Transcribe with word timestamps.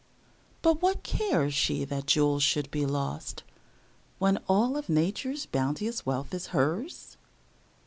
But 0.63 0.81
what 0.81 1.03
cares 1.03 1.53
she 1.53 1.85
that 1.85 2.07
jewels 2.07 2.41
should 2.41 2.71
be 2.71 2.87
lost, 2.87 3.43
When 4.17 4.37
all 4.49 4.75
of 4.75 4.89
Nature's 4.89 5.45
bounteous 5.45 6.07
wealth 6.07 6.33
is 6.33 6.47
hers? 6.47 7.17